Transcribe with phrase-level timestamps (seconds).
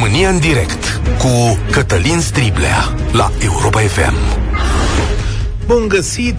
[0.00, 4.14] România în direct cu Cătălin Striblea la Europa FM.
[5.66, 6.36] Bun găsit!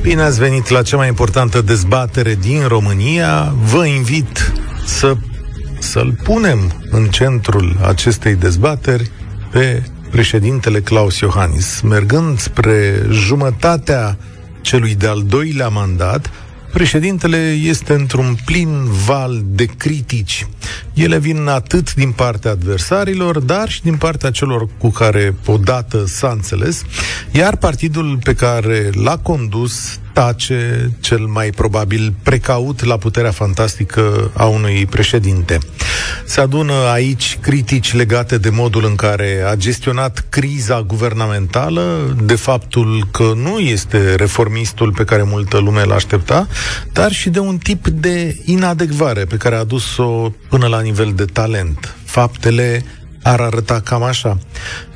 [0.00, 3.54] Bine ați venit la cea mai importantă dezbatere din România.
[3.62, 4.52] Vă invit
[4.84, 5.16] să,
[5.78, 9.10] să-l punem în centrul acestei dezbateri
[9.50, 11.80] pe președintele Claus Iohannis.
[11.80, 14.16] Mergând spre jumătatea
[14.60, 16.30] celui de-al doilea mandat,
[16.76, 20.46] președintele este într-un plin val de critici.
[20.94, 26.28] Ele vin atât din partea adversarilor, dar și din partea celor cu care odată s-a
[26.28, 26.82] înțeles,
[27.32, 34.44] iar partidul pe care l-a condus tace cel mai probabil precaut la puterea fantastică a
[34.44, 35.58] unui președinte.
[36.24, 43.08] Se adună aici critici legate de modul în care a gestionat criza guvernamentală, de faptul
[43.10, 46.48] că nu este reformistul pe care multă lume l aștepta,
[46.92, 51.24] dar și de un tip de inadecvare pe care a adus-o până la nivel de
[51.24, 51.96] talent.
[52.04, 52.84] Faptele
[53.26, 54.38] ar arăta cam așa.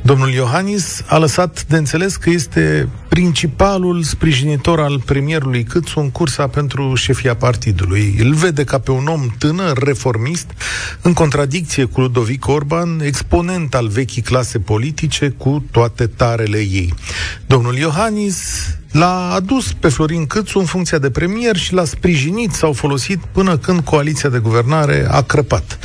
[0.02, 6.46] Domnul Iohannis a lăsat de înțeles că este principalul sprijinitor al premierului Câțu în cursa
[6.46, 8.14] pentru șefia partidului.
[8.18, 10.46] Îl vede ca pe un om tânăr, reformist,
[11.02, 16.94] în contradicție cu Ludovic Orban, exponent al vechii clase politice cu toate tarele ei.
[17.46, 22.72] Domnul Iohannis l-a adus pe Florin Câțu în funcția de premier și l-a sprijinit sau
[22.72, 25.78] folosit până când coaliția de guvernare a crăpat.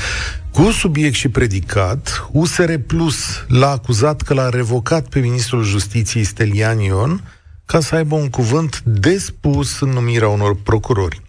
[0.55, 3.15] Cu subiect și predicat, USR Plus
[3.47, 7.21] l-a acuzat că l-a revocat pe ministrul justiției Stelian Ion
[7.65, 11.21] ca să aibă un cuvânt despus în numirea unor procurori.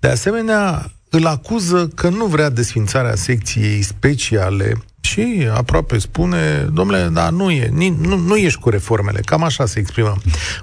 [0.00, 4.74] De asemenea, îl acuză că nu vrea desfințarea secției speciale
[5.08, 7.70] și aproape spune, domnule, da, nu e,
[8.00, 10.16] nu, nu ești cu reformele, cam așa se exprimă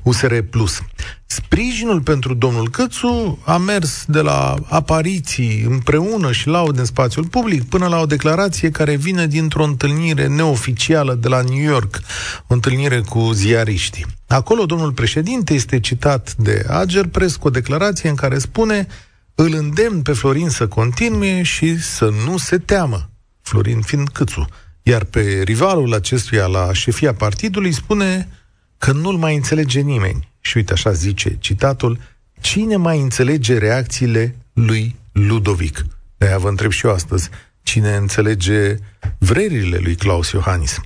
[0.04, 0.34] USR+.
[0.50, 0.82] Plus.
[1.26, 7.64] Sprijinul pentru domnul Cățu a mers de la apariții împreună și laud în spațiul public
[7.70, 12.00] până la o declarație care vine dintr-o întâlnire neoficială de la New York,
[12.48, 14.06] o întâlnire cu ziariștii.
[14.28, 18.88] Acolo domnul președinte este citat de Ager Press cu o declarație în care spune
[19.36, 23.10] îl îndemn pe Florin să continue și să nu se teamă.
[23.46, 24.48] Florin fiind Câțu.
[24.84, 28.30] Iar pe rivalul acestuia la șefia partidului spune
[28.78, 30.30] că nu-l mai înțelege nimeni.
[30.40, 32.00] Și uite așa zice citatul,
[32.42, 35.86] cine mai înțelege reacțiile lui Ludovic?
[36.18, 37.30] De-aia vă întreb și eu astăzi,
[37.64, 38.76] cine înțelege
[39.18, 40.80] vrerile lui Claus Iohannis.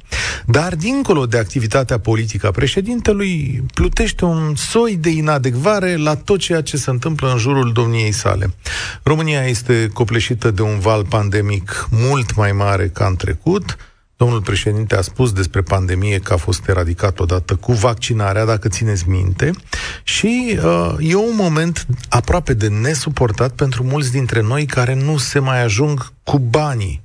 [0.52, 6.62] Dar, dincolo de activitatea politică a președintelui, plutește un soi de inadecvare la tot ceea
[6.62, 8.54] ce se întâmplă în jurul domniei sale.
[9.04, 13.78] România este copleșită de un val pandemic mult mai mare ca în trecut,
[14.18, 19.10] Domnul președinte a spus despre pandemie că a fost eradicat odată cu vaccinarea, dacă țineți
[19.10, 19.52] minte,
[20.04, 25.40] și uh, e un moment aproape de nesuportat pentru mulți dintre noi care nu se
[25.40, 27.02] mai ajung cu banii.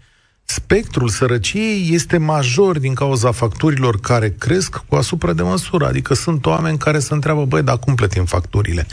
[0.55, 6.47] Spectrul sărăciei este major din cauza facturilor care cresc cu asupra de măsură, adică sunt
[6.47, 8.87] oameni care se întreabă, băi, dar cum plătim facturile?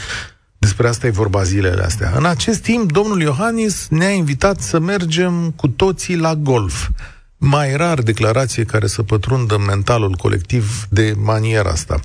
[0.57, 2.13] Despre asta e vorba zilele astea.
[2.15, 6.89] În acest timp, domnul Iohannis ne-a invitat să mergem cu toții la golf
[7.37, 11.99] mai rar declarație care să pătrundă mentalul colectiv de maniera asta.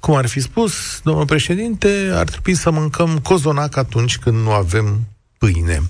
[0.00, 5.00] Cum ar fi spus, domnul președinte, ar trebui să mâncăm cozonac atunci când nu avem
[5.42, 5.82] pâine.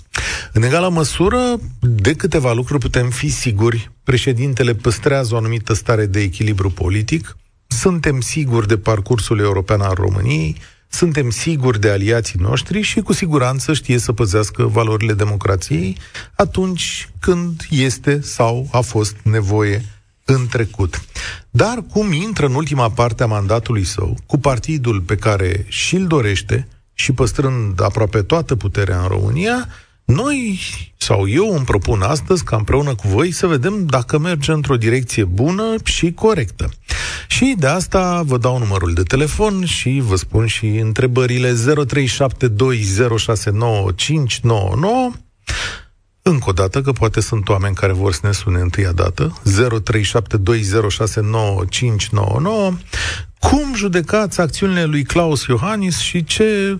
[0.53, 6.21] În egală măsură, de câteva lucruri putem fi siguri, președintele păstrează o anumită stare de
[6.21, 7.37] echilibru politic,
[7.67, 10.57] suntem siguri de parcursul european al României,
[10.89, 15.97] suntem siguri de aliații noștri și cu siguranță știe să păzească valorile democrației
[16.35, 19.85] atunci când este sau a fost nevoie
[20.25, 21.03] în trecut.
[21.51, 26.69] Dar cum intră în ultima parte a mandatului său, cu partidul pe care și-l dorește
[26.95, 29.69] și păstrând aproape toată puterea în România,
[30.05, 30.61] noi,
[30.97, 35.25] sau eu îmi propun astăzi ca împreună cu voi să vedem dacă merge într-o direcție
[35.25, 36.71] bună și corectă.
[37.29, 41.57] Și de asta vă dau numărul de telefon și vă spun și întrebările 0372069599
[46.23, 49.49] încă o dată, că poate sunt oameni care vor să ne sune întâia dată, 0372069599.
[53.39, 56.79] Cum judecați acțiunile lui Claus Iohannis și ce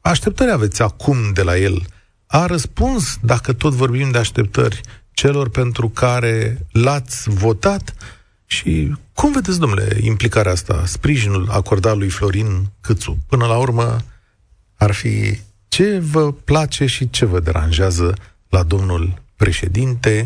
[0.00, 1.82] așteptări aveți acum de la el?
[2.26, 4.80] A răspuns, dacă tot vorbim de așteptări,
[5.12, 7.94] celor pentru care l-ați votat?
[8.46, 13.18] Și cum vedeți, domnule, implicarea asta, sprijinul acordat lui Florin Câțu?
[13.26, 13.96] Până la urmă,
[14.76, 18.14] ar fi ce vă place și ce vă deranjează
[18.54, 20.24] la domnul președinte?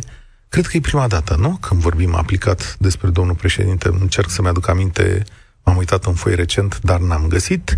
[0.48, 1.58] Cred că e prima dată, nu?
[1.60, 5.24] Când vorbim aplicat despre domnul președinte, încerc să-mi aduc aminte
[5.62, 7.76] am uitat în foi recent, dar n-am găsit.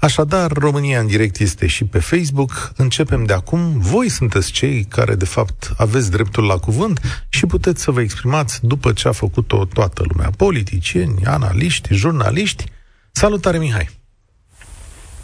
[0.00, 2.72] Așadar, România în direct este și pe Facebook.
[2.76, 3.78] Începem de acum.
[3.78, 8.66] Voi sunteți cei care, de fapt, aveți dreptul la cuvânt și puteți să vă exprimați
[8.66, 10.30] după ce a făcut-o toată lumea.
[10.36, 12.64] Politicieni, analiști, jurnaliști.
[13.10, 13.88] Salutare, Mihai!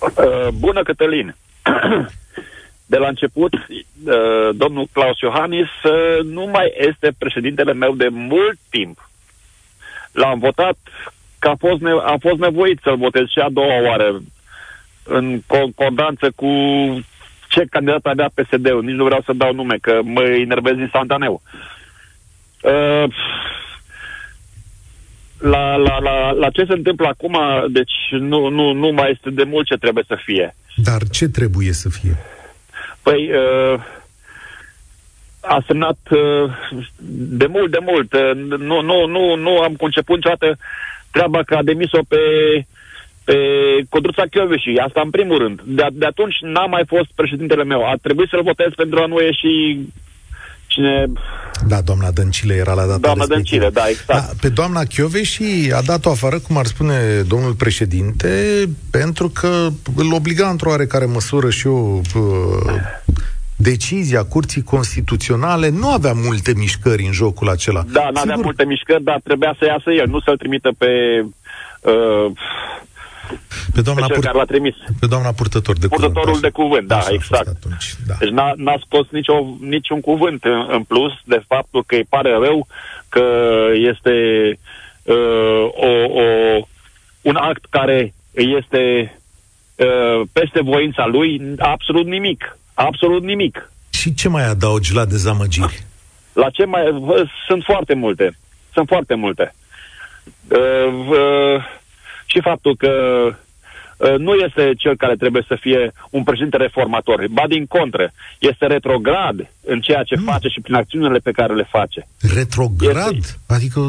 [0.00, 1.37] Uh, bună, Cătălin!
[2.86, 8.58] De la început, uh, domnul Claus Iohannis uh, nu mai este președintele meu de mult
[8.70, 9.08] timp.
[10.12, 10.76] L-am votat
[11.38, 14.22] că a fost, ne- a fost nevoit să-l votez și a doua oară
[15.04, 16.50] în concordanță cu
[17.48, 18.82] ce candidat avea PSD-ul.
[18.84, 21.42] Nici nu vreau să dau nume, că mă enervez instantaneu.
[22.62, 23.04] Uh,
[25.38, 27.38] la, la, la, la ce se întâmplă acum,
[27.68, 30.54] deci nu, nu, nu mai este de mult ce trebuie să fie.
[30.76, 32.16] Dar ce trebuie să fie?
[33.06, 33.81] Păi, uh,
[35.41, 36.50] a semnat uh,
[37.38, 38.12] de mult, de mult.
[38.12, 40.58] Uh, nu, nu, nu, nu am conceput niciodată
[41.11, 42.17] treaba că a demis-o pe,
[43.25, 43.37] pe
[43.88, 44.25] Codruța
[44.58, 45.61] și Asta în primul rând.
[45.64, 47.85] De, de atunci n-a mai fost președintele meu.
[47.85, 49.79] A trebuit să-l votez pentru a nu ieși
[50.67, 51.06] cine...
[51.67, 53.62] Da, doamna Dăncilă era la data Doamna respectivă.
[53.62, 54.26] Dăncilă, da, exact.
[54.26, 54.82] Da, pe doamna
[55.23, 58.29] și a dat-o afară, cum ar spune domnul președinte,
[58.91, 62.94] pentru că îl obliga într-o oarecare măsură și o uh,
[63.70, 67.82] decizia Curții Constituționale nu avea multe mișcări în jocul acela.
[67.92, 70.90] Da, nu avea multe mișcări, dar trebuia să iasă el, nu să-l trimită pe...
[71.80, 72.30] Uh,
[73.74, 74.74] pe doamna, pe cel pur- care l-a trimis.
[75.00, 76.42] Pe doamna purtător de Purtătorul cuvânt.
[76.42, 77.46] de cuvânt, da, exact.
[77.46, 78.14] Atunci, da.
[78.18, 82.32] Deci n-a, n-a scos nicio, niciun cuvânt în, în plus de faptul că îi pare
[82.44, 82.66] rău
[83.08, 83.24] că
[83.92, 84.14] este
[85.02, 85.90] uh, o,
[86.22, 86.24] o,
[87.22, 88.82] un act care este
[89.76, 92.56] uh, peste voința lui, absolut nimic.
[92.76, 93.70] Absolut nimic.
[93.90, 95.84] Și ce mai adaugi la dezamăgiri?
[96.32, 96.82] La ce mai...
[96.93, 98.37] Vă, sunt foarte multe.
[98.73, 99.55] Sunt foarte multe.
[100.49, 101.64] Uh, uh,
[102.26, 102.90] și faptul că
[103.96, 108.67] uh, nu este cel care trebuie să fie un președinte reformator, ba din contră, este
[108.67, 110.25] retrograd în ceea ce mm.
[110.25, 112.06] face și prin acțiunile pe care le face.
[112.34, 113.17] Retrograd?
[113.17, 113.32] Este...
[113.46, 113.81] Adică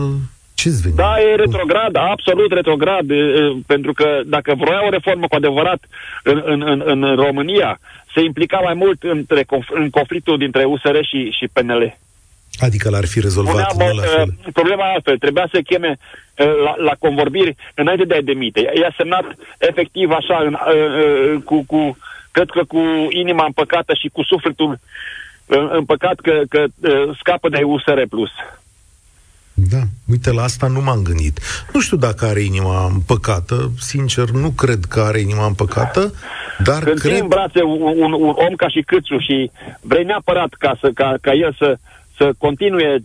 [0.53, 0.95] ce-ți veni?
[0.95, 3.05] Da, e retrograd, absolut retrograd,
[3.65, 5.83] pentru că dacă vroia o reformă cu adevărat
[6.23, 7.79] în, în, în, în România,
[8.17, 11.97] se implica mai mult între, în conflictul dintre USR și, și PNL.
[12.59, 14.27] Adică l-ar fi rezolvat Spuneam, la fel.
[14.53, 15.97] Problema altfel, trebuia să cheme
[16.35, 18.59] la, la convorbiri înainte de a demite.
[18.59, 19.25] I-a semnat
[19.57, 20.53] efectiv așa, în,
[21.39, 21.97] cu, cu,
[22.31, 24.79] cred că cu inima împăcată și cu sufletul
[25.71, 26.65] împăcat că, că
[27.19, 28.01] scapă de USR+.
[29.57, 29.69] Plus.
[29.69, 31.39] Da, uite, la asta nu m-am gândit.
[31.73, 36.13] Nu știu dacă are inima împăcată, sincer, nu cred că are inima împăcată,
[36.63, 37.19] dar Când cred...
[37.19, 39.51] în brațe un, un, un om ca și Câțu și
[39.81, 41.77] vrei neapărat ca, să, ca, ca el să,
[42.17, 42.99] să continue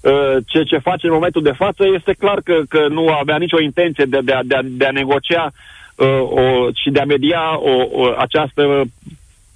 [0.00, 3.60] uh, ce, ce face în momentul de față, este clar că, că nu avea nicio
[3.60, 5.52] intenție de, de, de, a, de a negocia
[5.96, 8.84] uh, o, și de a media o, o, această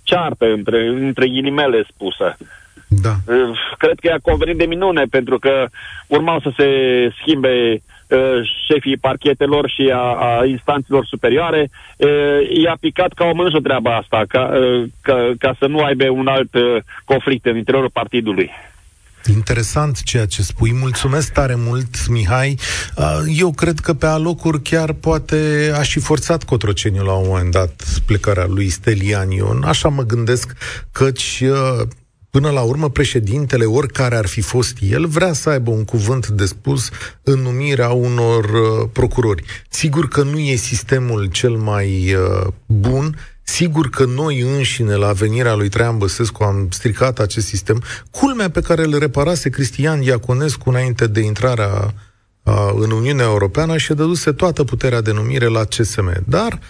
[0.03, 2.37] ceartă între, între ghilimele spusă.
[2.93, 3.15] Da.
[3.79, 5.67] Cred că i-a convenit de minune, pentru că
[6.07, 6.69] urmau să se
[7.21, 7.83] schimbe
[8.69, 11.71] șefii parchetelor și a, a instanțelor superioare,
[12.63, 14.51] i-a picat ca o mânjă treaba asta, ca,
[15.01, 16.51] ca, ca să nu aibă un alt
[17.05, 18.51] conflict în interiorul partidului.
[19.35, 20.73] Interesant ceea ce spui.
[20.73, 22.59] Mulțumesc tare mult, Mihai.
[23.27, 27.85] Eu cred că pe alocuri chiar poate a și forțat Cotroceniu la un moment dat
[28.07, 29.63] plecarea lui Stelian Ion.
[29.63, 30.53] Așa mă gândesc,
[30.93, 31.43] căci
[32.31, 36.45] Până la urmă, președintele, oricare ar fi fost el, vrea să aibă un cuvânt de
[36.45, 36.89] spus
[37.23, 39.43] în numirea unor uh, procurori.
[39.69, 45.55] Sigur că nu e sistemul cel mai uh, bun, Sigur că noi înșine, la venirea
[45.55, 47.83] lui Traian Băsescu, am stricat acest sistem.
[48.11, 51.95] Culmea pe care îl reparase Cristian Iaconescu înainte de intrarea
[52.43, 56.23] uh, în Uniunea Europeană și dăduse toată puterea de numire la CSM.
[56.27, 56.61] Dar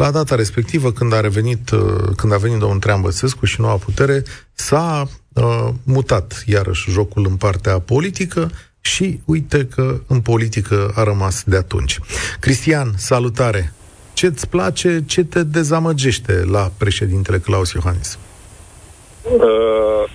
[0.00, 1.80] la data respectivă, când a revenit, uh,
[2.16, 4.22] când a venit domnul Trean Băsescu și noua putere,
[4.52, 8.50] s-a uh, mutat iarăși jocul în partea politică
[8.80, 11.98] și uite că în politică a rămas de atunci.
[12.40, 13.72] Cristian, salutare!
[14.12, 18.18] Ce-ți place, ce te dezamăgește la președintele Claus Iohannis?
[19.22, 20.10] Uh,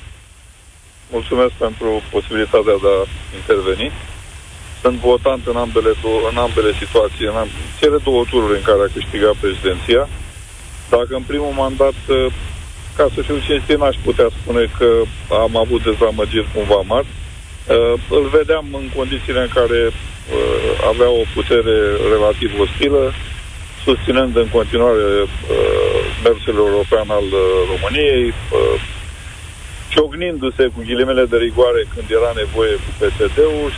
[1.12, 3.08] mulțumesc pentru posibilitatea de a
[3.40, 3.92] interveni.
[4.82, 8.82] Sunt votant în ambele, două, în ambele situații, în amb- cele două tururi în care
[8.84, 10.04] a câștigat președinția.
[10.90, 12.26] Dacă în primul mandat, uh,
[12.98, 14.90] ca să fiu cinstit, n-aș putea spune că
[15.44, 17.08] am avut dezamăgiri cumva mari.
[17.12, 21.78] Uh, îl vedeam în condițiile în care uh, avea o putere
[22.14, 23.14] relativ ostilă,
[23.86, 25.28] susținând în continuare uh,
[26.24, 28.76] mersul european al uh, României, uh,
[29.92, 33.72] ciognindu-se cu ghilimele de rigoare când era nevoie cu PSD-ul,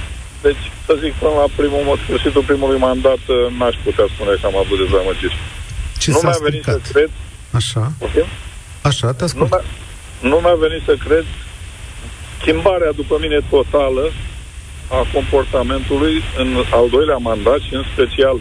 [0.46, 4.58] Deci, să zic, până la primul, sfârșitul primului mandat, uh, n-aș putea spune că am
[4.64, 5.38] avut dezamăgiri.
[6.02, 6.86] Ce nu s-a mi-a venit stricat?
[6.86, 7.10] să cred,
[7.60, 8.28] Așa, okay?
[8.90, 9.50] așa, te nu, ascult.
[9.50, 9.64] mi-a,
[10.30, 11.26] nu mi-a venit să cred
[12.42, 14.06] schimbarea, după mine, totală
[14.98, 18.38] a comportamentului în al doilea mandat și în special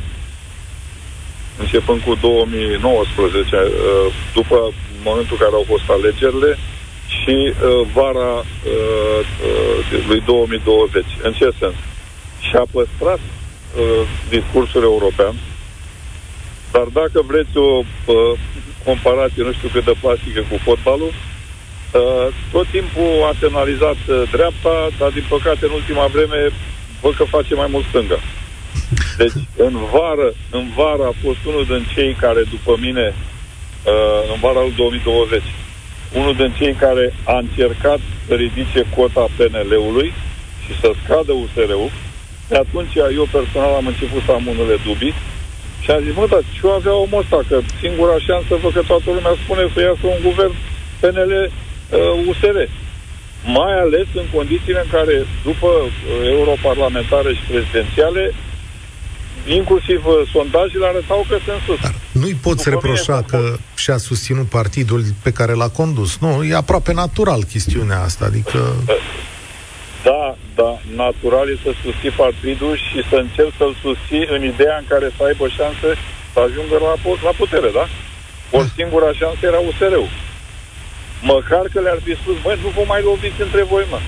[1.62, 4.72] începând cu 2019, uh, după
[5.04, 6.58] momentul în care au fost alegerile
[7.18, 11.04] și uh, vara uh, uh, lui 2020.
[11.22, 11.74] În ce sens?
[12.48, 15.34] Și-a păstrat uh, discursul european,
[16.72, 18.38] dar dacă vreți o uh,
[18.84, 24.74] comparație, nu știu cât de plastică cu fotbalul, uh, tot timpul a semnalizat uh, dreapta,
[24.98, 26.38] dar din păcate în ultima vreme
[27.00, 28.18] văd că face mai mult stânga.
[29.16, 34.38] Deci, în vară, în vară a fost unul din cei care, după mine, uh, în
[34.40, 35.42] vara lui 2020,
[36.12, 40.12] unul din cei care a încercat să ridice cota PNL-ului
[40.64, 41.90] și să scadă USR-ul.
[42.52, 45.14] De atunci eu personal am început să am unele dubii
[45.82, 47.38] și am zis, mă, dar ce avea omul ăsta?
[47.48, 50.54] Că singura șansă, văd că toată lumea spune să iasă un guvern
[51.00, 52.58] PNL-USR.
[53.58, 55.16] Mai ales în condițiile în care,
[55.48, 55.90] după uh,
[56.36, 58.22] europarlamentare și prezidențiale,
[59.58, 61.80] inclusiv uh, sondajele arătau că sunt sus.
[61.86, 63.40] Dar nu-i poți După reproșa mine, că
[63.82, 66.10] și-a susținut partidul pe care l-a condus.
[66.24, 68.58] Nu, e aproape natural chestiunea asta, adică...
[70.08, 70.70] Da, da,
[71.02, 75.20] natural e să susții partidul și să încerci să-l susții în ideea în care să
[75.24, 75.90] aibă șanse
[76.32, 77.84] să ajungă la, po- la putere, da?
[78.56, 80.10] Ori singura șansă era USR-ul.
[81.32, 84.00] Măcar că le-ar fi spus, băi, nu vă mai loviți între voi, mă.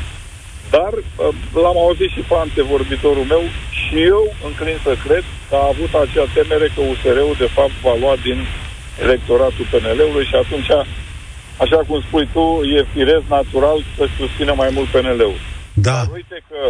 [0.75, 3.43] Dar uh, l-am auzit și pe antevorbitorul meu
[3.81, 7.95] și eu înclin să cred că a avut acea temere că USR-ul de fapt va
[8.03, 8.39] lua din
[9.05, 10.71] electoratul PNL-ului și atunci,
[11.65, 12.47] așa cum spui tu,
[12.77, 15.53] e firesc natural să susțină mai mult PNL-ul.
[15.75, 16.61] Da, Dar uite că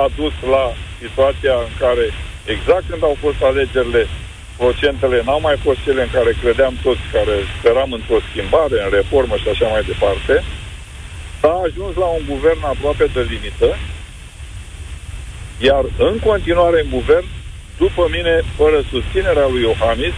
[0.00, 0.64] a dus la
[1.02, 2.04] situația în care,
[2.54, 4.02] exact când au fost alegerile,
[4.56, 9.36] procentele n-au mai fost cele în care credeam toți, care speram într-o schimbare, în reformă
[9.36, 10.34] și așa mai departe,
[11.40, 13.68] s-a ajuns la un guvern aproape de limită,
[15.68, 17.26] iar în continuare în guvern,
[17.78, 20.14] după mine, fără susținerea lui Iohannis,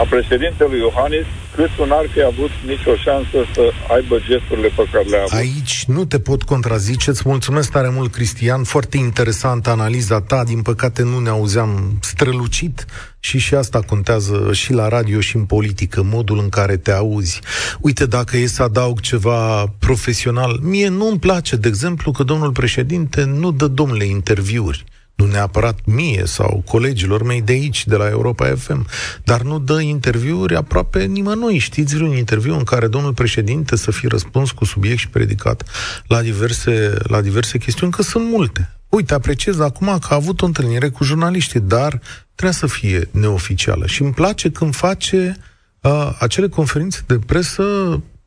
[0.00, 3.62] a președintelui Iohannis, cât n-ar fi avut nicio șansă să
[3.94, 5.38] aibă gesturile pe care le-a avut.
[5.38, 7.10] aici nu te pot contrazice.
[7.10, 8.64] Îți mulțumesc tare mult, Cristian.
[8.64, 10.44] Foarte interesantă analiza ta.
[10.44, 12.84] Din păcate nu ne auzeam strălucit
[13.20, 17.40] și și asta contează și la radio și în politică, modul în care te auzi.
[17.80, 23.24] Uite, dacă e să adaug ceva profesional, mie nu-mi place, de exemplu, că domnul președinte
[23.24, 24.84] nu dă domnule interviuri
[25.18, 28.86] nu neapărat mie sau colegilor mei de aici, de la Europa FM,
[29.24, 31.58] dar nu dă interviuri aproape nimănui.
[31.58, 35.68] Știți vreun interviu în care domnul președinte să fi răspuns cu subiect și predicat
[36.06, 38.72] la diverse, la diverse chestiuni, că sunt multe.
[38.88, 42.00] Uite, apreciez acum că a avut o întâlnire cu jurnaliștii, dar
[42.34, 43.86] trebuie să fie neoficială.
[43.86, 45.36] Și îmi place când face
[45.80, 47.62] uh, acele conferințe de presă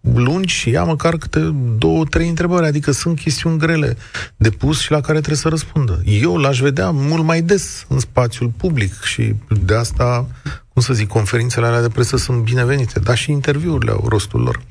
[0.01, 1.39] lungi și ia măcar câte
[1.77, 3.98] două, trei întrebări, adică sunt chestiuni grele
[4.36, 6.01] de pus și la care trebuie să răspundă.
[6.05, 9.34] Eu l-aș vedea mult mai des în spațiul public și
[9.65, 10.27] de asta,
[10.74, 14.62] cum să zic, conferințele alea de presă sunt binevenite, dar și interviurile au rostul lor.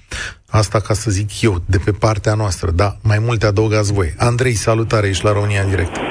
[0.48, 4.14] Asta ca să zic eu, de pe partea noastră, da, mai multe adăugați voi.
[4.16, 5.96] Andrei, salutare, ești la România în direct.
[5.96, 6.02] Uh,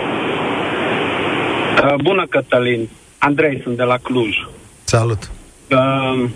[2.04, 2.90] Bună, Cătălin.
[3.18, 4.36] Andrei, sunt de la Cluj.
[4.84, 5.30] Salut.
[5.70, 6.30] Uh,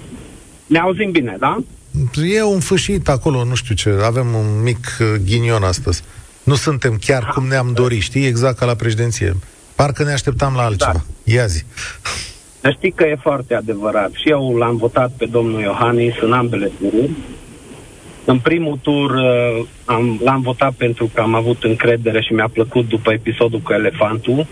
[0.65, 1.57] ne auzim bine, da?
[2.23, 6.03] E un fâșit acolo, nu știu ce, avem un mic uh, ghinion astăzi.
[6.43, 9.35] Nu suntem chiar cum ne-am dorit, știi, exact ca la președinție.
[9.75, 10.91] Parcă ne așteptam la altceva.
[11.23, 11.33] Da.
[11.33, 11.63] Ia zi.
[12.75, 14.11] Știi că e foarte adevărat.
[14.13, 17.11] Și eu l-am votat pe domnul Iohannis în ambele tururi.
[18.25, 22.87] În primul tur uh, am, l-am votat pentru că am avut încredere și mi-a plăcut
[22.87, 24.47] după episodul cu elefantul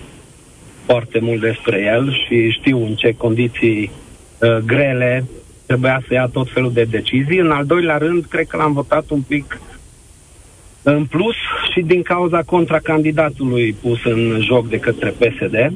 [0.86, 3.92] foarte mult despre el și știu în ce condiții
[4.40, 5.26] uh, grele
[5.72, 7.40] trebuia să ia tot felul de decizii.
[7.40, 9.60] În al doilea rând, cred că l-am votat un pic
[10.84, 11.36] în plus
[11.74, 15.74] și din cauza contracandidatului pus în joc de către PSD.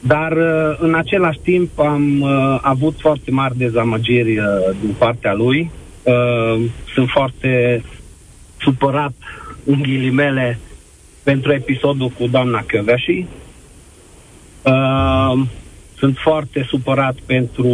[0.00, 4.44] Dar uh, în același timp am uh, avut foarte mari dezamăgiri uh,
[4.80, 5.70] din partea lui.
[6.02, 6.62] Uh,
[6.94, 7.82] sunt foarte
[8.60, 9.14] supărat,
[9.64, 10.58] în ghilimele,
[11.22, 13.26] pentru episodul cu doamna Căveși.
[14.62, 15.42] Uh,
[15.98, 17.66] sunt foarte supărat pentru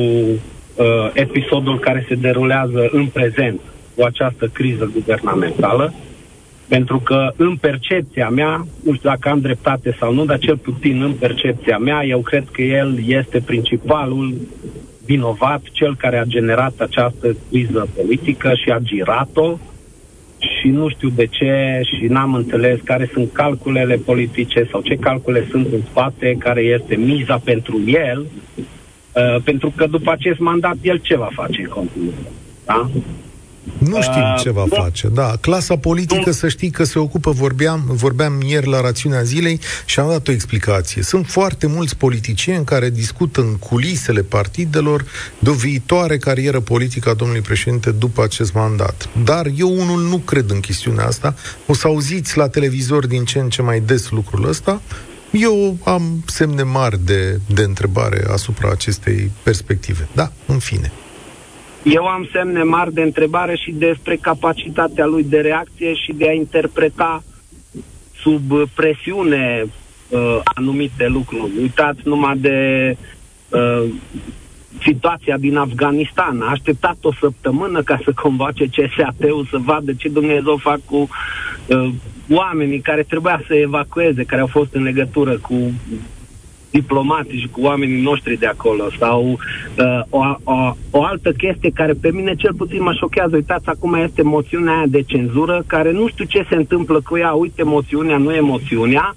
[0.78, 3.60] uh, episodul care se derulează în prezent
[3.94, 5.92] cu această criză guvernamentală,
[6.68, 11.02] pentru că în percepția mea, nu știu dacă am dreptate sau nu, dar cel puțin
[11.02, 14.34] în percepția mea, eu cred că el este principalul
[15.04, 19.58] vinovat, cel care a generat această criză politică și a girat-o.
[20.38, 25.46] Și nu știu de ce și n-am înțeles care sunt calculele politice sau ce calcule
[25.50, 28.26] sunt în spate, care este miza pentru el,
[29.12, 32.32] uh, pentru că după acest mandat el ce va face în continuare?
[32.64, 32.90] Da?
[33.78, 34.76] Nu știm uh, ce va da.
[34.76, 35.32] face, da.
[35.40, 40.08] Clasa politică, să știi că se ocupă, vorbeam, vorbeam ieri la rațiunea zilei și am
[40.08, 41.02] dat o explicație.
[41.02, 45.04] Sunt foarte mulți politicieni care discută în culisele partidelor
[45.38, 49.08] de o viitoare carieră politică a domnului președinte după acest mandat.
[49.24, 51.34] Dar eu unul nu cred în chestiunea asta.
[51.66, 54.80] O să auziți la televizor din ce în ce mai des lucrul ăsta.
[55.30, 60.08] Eu am semne mari de, de întrebare asupra acestei perspective.
[60.14, 60.92] Da, în fine.
[61.82, 66.32] Eu am semne mari de întrebare și despre capacitatea lui de reacție și de a
[66.32, 67.22] interpreta
[68.20, 69.64] sub presiune
[70.08, 71.52] uh, anumite lucruri.
[71.60, 72.96] Uitați numai de
[73.48, 73.84] uh,
[74.82, 76.40] situația din Afganistan.
[76.40, 81.08] A așteptat o săptămână ca să convoace CSAT-ul să vadă ce Dumnezeu fac cu
[81.68, 81.90] uh,
[82.30, 85.72] oamenii care trebuia să evacueze, care au fost în legătură cu
[86.70, 92.10] diplomatici cu oamenii noștri de acolo sau uh, o, o, o altă chestie care pe
[92.12, 93.36] mine cel puțin mă șochează.
[93.36, 97.32] Uitați, acum este moțiunea aia de cenzură care nu știu ce se întâmplă cu ea,
[97.32, 99.16] uite, moțiunea nu e moțiunea,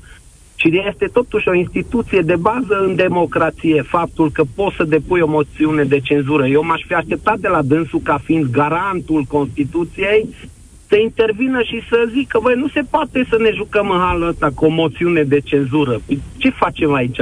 [0.56, 5.28] ci este totuși o instituție de bază în democrație, faptul că poți să depui o
[5.28, 6.48] moțiune de cenzură.
[6.48, 10.30] Eu m-aș fi așteptat de la dânsul ca fiind garantul Constituției
[10.92, 14.50] să intervină și să zică, băi, nu se poate să ne jucăm în halul ăsta
[14.56, 16.02] cu o moțiune de cenzură.
[16.06, 17.20] Păi, ce facem aici?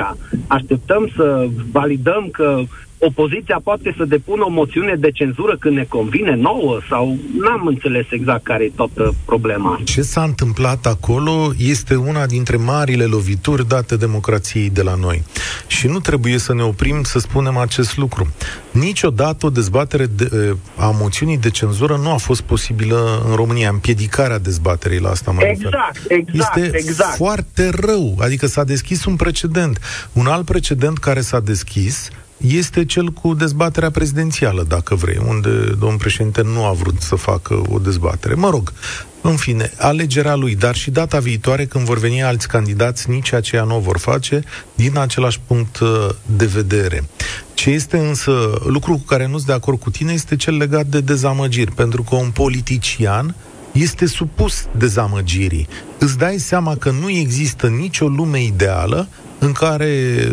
[0.48, 2.62] Așteptăm să validăm că
[3.00, 8.06] opoziția poate să depună o moțiune de cenzură când ne convine nouă sau n-am înțeles
[8.10, 9.80] exact care e toată problema.
[9.84, 15.24] Ce s-a întâmplat acolo este una dintre marile lovituri date democrației de la noi.
[15.68, 18.34] Și nu trebuie să ne oprim să spunem acest lucru.
[18.72, 24.40] Niciodată o dezbatere de, a moțiunii de cenzură nu a fost posibilă în România, împiedicarea
[24.40, 27.16] dezbaterii la asta mă Exact, exact, este exact.
[27.16, 29.80] foarte rău, adică s-a deschis un precedent.
[30.14, 32.10] Un alt precedent care s-a deschis
[32.48, 37.62] este cel cu dezbaterea prezidențială, dacă vrei, unde domnul președinte nu a vrut să facă
[37.70, 38.34] o dezbatere.
[38.34, 38.74] Mă rog,
[39.22, 43.64] în fine, alegerea lui, dar și data viitoare, când vor veni alți candidați, nici aceea
[43.64, 44.44] nu o vor face,
[44.76, 47.10] din același punct uh, de vedere.
[47.54, 50.86] Ce este însă, lucru cu care nu sunt de acord cu tine, este cel legat
[50.86, 53.36] de dezamăgiri, pentru că un politician
[53.72, 55.68] este supus dezamăgirii.
[56.00, 59.08] Îți dai seama că nu există nicio lume ideală
[59.40, 59.88] în care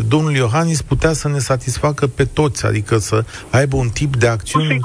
[0.09, 4.79] domnul Iohannis putea să ne satisfacă pe toți, adică să aibă un tip de acțiune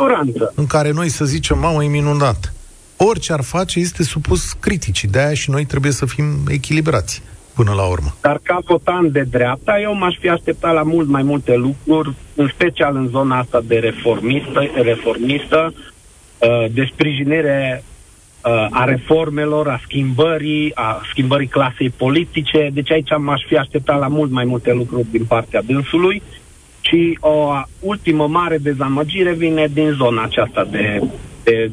[0.55, 2.53] în care noi să zicem, mamă, e minunat.
[2.97, 7.21] Orice ar face este supus criticii, de aia și noi trebuie să fim echilibrați
[7.55, 8.15] până la urmă.
[8.21, 12.49] Dar ca votant de dreapta, eu m-aș fi așteptat la mult mai multe lucruri, în
[12.53, 17.90] special în zona asta de reformistă, reformistă uh, de sprijinire uh,
[18.69, 22.69] a reformelor, a schimbării, a schimbării clasei politice.
[22.73, 26.21] Deci aici m-aș fi așteptat la mult mai multe lucruri din partea dânsului.
[26.81, 31.01] Și o ultimă mare dezamăgire vine din zona aceasta de,
[31.43, 31.71] de,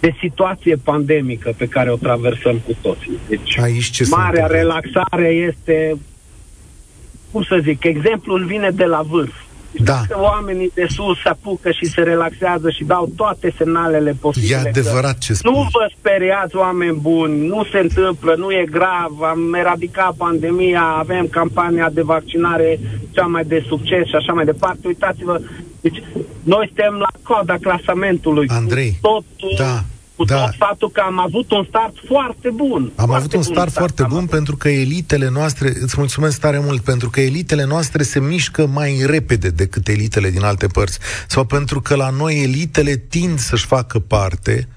[0.00, 3.18] de situație pandemică pe care o traversăm cu toții.
[3.28, 5.96] Deci Aici ce marea relaxare este,
[7.30, 9.34] cum să zic, exemplul vine de la vârf.
[9.80, 10.00] Da.
[10.08, 14.62] Că oamenii de sus se apucă și se relaxează și dau toate semnalele posibile.
[14.64, 15.52] E adevărat ce spui.
[15.52, 21.26] Nu vă speriați, oameni buni, nu se întâmplă, nu e grav, am eradicat pandemia, avem
[21.26, 24.80] campania de vaccinare cea mai de succes și așa mai departe.
[24.86, 25.40] Uitați-vă,
[25.80, 26.02] deci
[26.42, 28.46] noi suntem la coada clasamentului.
[28.48, 29.84] Andrei, totul da,
[30.16, 30.44] cu da.
[30.44, 32.92] tot faptul că am avut un start foarte bun.
[32.96, 34.30] Am foarte avut un start foarte bun avut.
[34.30, 39.02] pentru că elitele noastre, îți mulțumesc tare mult, pentru că elitele noastre se mișcă mai
[39.06, 40.98] repede decât elitele din alte părți.
[41.28, 44.68] Sau pentru că la noi elitele tind să-și facă parte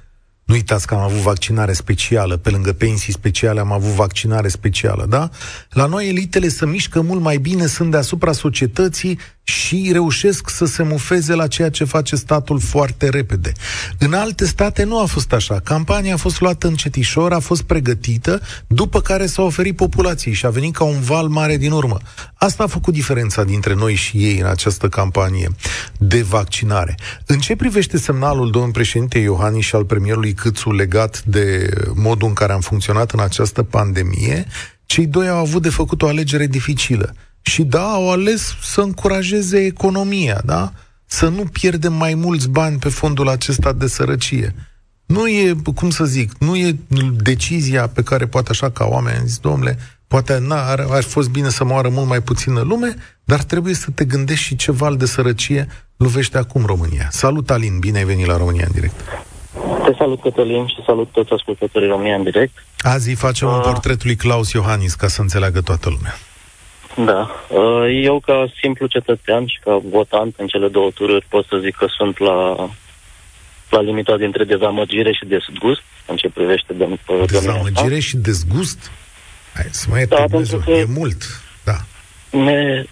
[0.48, 5.06] nu uitați că am avut vaccinare specială, pe lângă pensii speciale am avut vaccinare specială,
[5.10, 5.30] da?
[5.70, 10.84] La noi elitele se mișcă mult mai bine, sunt deasupra societății și reușesc să se
[10.84, 13.52] mufeze la ceea ce face statul foarte repede.
[13.98, 15.60] În alte state nu a fost așa.
[15.60, 20.50] Campania a fost luată încetișor, a fost pregătită, după care s-a oferit populației și a
[20.50, 21.98] venit ca un val mare din urmă.
[22.34, 25.50] Asta a făcut diferența dintre noi și ei în această campanie
[25.98, 26.98] de vaccinare.
[27.26, 32.34] În ce privește semnalul domnului președinte Iohannis și al premierului Câțu legat de modul în
[32.34, 34.46] care am funcționat în această pandemie,
[34.86, 37.14] cei doi au avut de făcut o alegere dificilă.
[37.48, 40.72] Și da, au ales să încurajeze economia, da?
[41.06, 44.56] Să nu pierdem mai mulți bani pe fondul acesta de sărăcie.
[45.06, 46.76] Nu e, cum să zic, nu e
[47.22, 51.50] decizia pe care poate așa ca oameni zis, domnule, poate n ar, ar fost bine
[51.50, 55.06] să moară mult mai puțină lume, dar trebuie să te gândești și ce val de
[55.06, 57.08] sărăcie lovește acum România.
[57.12, 59.00] Salut, Alin, bine ai venit la România în direct.
[59.86, 62.54] Te salut, Cătălin, și salut toți ascultătorii România în direct.
[62.80, 66.16] Azi facem uh, un portret lui Claus Iohannis, ca să înțeleagă toată lumea.
[67.06, 67.30] Da.
[67.48, 71.76] Uh, eu, ca simplu cetățean și ca votant în cele două tururi, pot să zic
[71.76, 72.70] că sunt la,
[73.70, 78.92] la limita dintre dezamăgire și dezgust, în ce privește de, Dezamăgire și dezgust?
[79.54, 80.26] Hai să mai da,
[80.66, 81.24] că e mult.
[81.64, 81.78] Da.
[82.38, 82.84] Ne,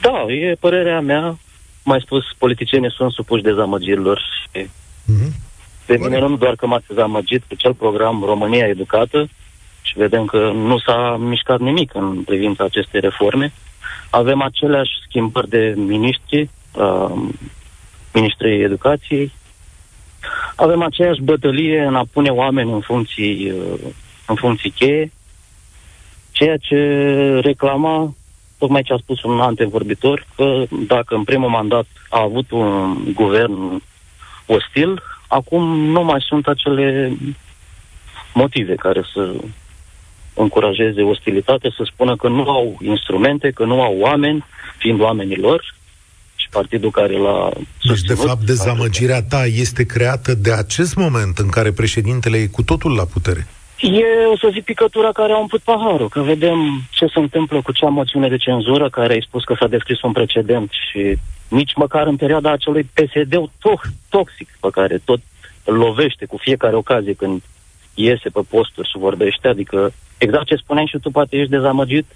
[0.00, 1.38] da, e părerea mea.
[1.84, 5.50] Mai spus, politicienii sunt supuși dezamăgirilor și mm-hmm
[5.86, 9.28] pe mine nu doar că m-a dezamăgit cu cel program România Educată
[9.82, 13.52] și vedem că nu s-a mișcat nimic în privința acestei reforme.
[14.10, 17.12] Avem aceleași schimbări de miniștri, uh,
[18.14, 19.32] ministrii educației.
[20.56, 23.80] Avem aceeași bătălie în a pune oameni în funcții, uh,
[24.26, 25.12] în funcții cheie,
[26.30, 26.78] ceea ce
[27.42, 28.14] reclama
[28.58, 33.82] tocmai ce a spus un antevorbitor, că dacă în primul mandat a avut un guvern
[34.46, 37.16] ostil, Acum nu mai sunt acele
[38.34, 39.34] motive care să
[40.34, 44.44] încurajeze ostilitate, să spună că nu au instrumente, că nu au oameni,
[44.78, 45.74] fiind oamenii lor,
[46.42, 47.50] și partidul care l-a
[47.88, 52.62] Deci, de fapt, dezamăgirea ta este creată de acest moment în care președintele e cu
[52.62, 53.46] totul la putere.
[53.80, 56.58] E, o să zic, picătura care a umplut paharul, că vedem
[56.90, 60.12] ce se întâmplă cu cea moțiune de cenzură care ai spus că s-a descris un
[60.12, 61.18] precedent și
[61.48, 65.20] nici măcar în perioada acelui PSD to- toxic pe care tot
[65.64, 67.42] îl lovește cu fiecare ocazie când
[67.94, 72.06] iese pe posturi și vorbește, adică exact ce spuneai și tu poate ești dezamăgit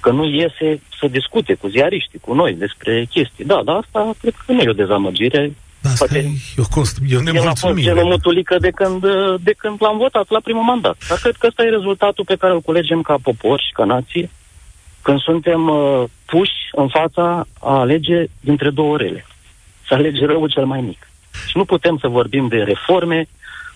[0.00, 3.44] că nu iese să discute cu ziariștii, cu noi despre chestii.
[3.44, 5.52] Da, dar asta cred că nu e o dezamăgire.
[5.82, 9.00] Asta Poate e, eu, const- eu El a fost genul mutulică de când,
[9.40, 10.96] de când l-am votat la primul mandat.
[11.08, 14.30] Dar cred că ăsta e rezultatul pe care îl culegem ca popor și ca nație
[15.02, 19.26] când suntem uh, puși în fața a alege dintre două rele.
[19.86, 21.08] Să alege răul cel mai mic.
[21.46, 23.28] Și nu putem să vorbim de reforme,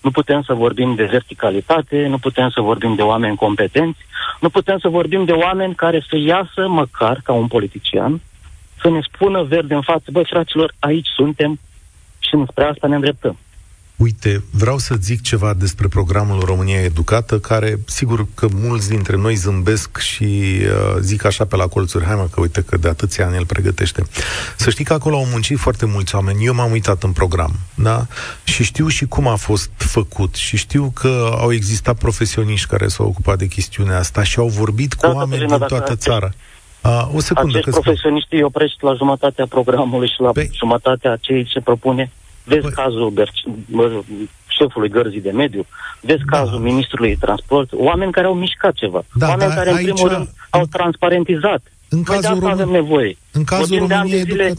[0.07, 3.99] nu putem să vorbim de verticalitate, nu putem să vorbim de oameni competenți,
[4.41, 8.21] nu putem să vorbim de oameni care să iasă măcar ca un politician,
[8.81, 11.59] să ne spună verde în față, băi fraților, aici suntem
[12.19, 13.37] și spre asta ne îndreptăm.
[13.97, 19.35] Uite, vreau să zic ceva despre programul România Educată, care sigur că mulți dintre noi
[19.35, 23.27] zâmbesc și uh, zic așa pe la colțuri, hai mă că uite că de atâția
[23.27, 24.03] ani el pregătește.
[24.57, 28.07] Să știi că acolo au muncit foarte mulți oameni, eu m-am uitat în program, da?
[28.45, 33.07] Și știu și cum a fost făcut și știu că au existat profesioniști care s-au
[33.07, 36.31] ocupat de chestiunea asta și au vorbit cu da, oameni din toată țara.
[36.83, 37.59] Uh, o secundă.
[37.59, 40.51] Acești profesioniști îi oprești la jumătatea programului și la pe...
[40.53, 42.11] jumătatea cei ce propune?
[42.47, 42.73] Vezi păi...
[42.73, 44.05] cazul Ber-
[44.47, 45.67] șefului Gărzii de Mediu,
[46.01, 46.37] vezi da.
[46.37, 50.09] cazul ministrului de transport, oameni care au mișcat ceva, da, oameni da, care în primul
[50.09, 51.63] rând au transparentizat.
[51.89, 53.17] În păi cazul Rom- avem nevoie.
[53.33, 54.55] În cazul României zile...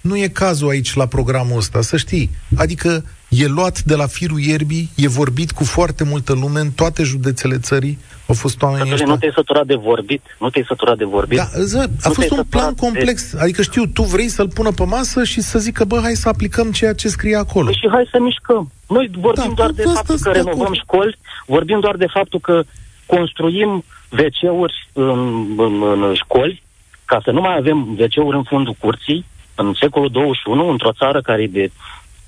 [0.00, 2.30] Nu e cazul aici la programul ăsta, să știi.
[2.56, 3.04] Adică
[3.40, 7.58] e luat de la firul ierbii, e vorbit cu foarte multă lume în toate județele
[7.58, 9.06] țării, au fost oamenii ăștia.
[9.06, 10.22] Nu te-ai săturat de vorbit?
[10.38, 11.38] Nu te-ai săturat de vorbit?
[11.38, 13.32] Da, ză, a nu fost un plan complex.
[13.32, 13.40] De...
[13.40, 16.70] Adică știu, tu vrei să-l pună pe masă și să zică, bă, hai să aplicăm
[16.70, 17.64] ceea ce scrie acolo.
[17.64, 18.72] Păi și hai să mișcăm.
[18.88, 22.62] Noi vorbim da, doar de faptul că renovăm școli, vorbim doar de faptul că
[23.06, 26.62] construim WC-uri în, în, în școli,
[27.04, 31.42] ca să nu mai avem WC-uri în fundul curții, în secolul 21, într-o țară care
[31.42, 31.70] e de